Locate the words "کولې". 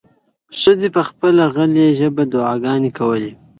2.97-3.31